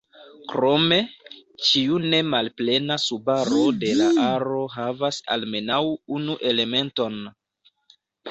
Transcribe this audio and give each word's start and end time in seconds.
Krome, 0.51 0.97
ĉiu 1.67 1.99
ne 2.13 2.21
malplena 2.29 2.97
subaro 3.03 3.61
de 3.83 3.91
la 3.99 4.07
aro 4.25 4.63
havas 4.79 5.21
almenaŭ 5.37 5.79
unu 6.19 6.39
elementon. 6.53 7.21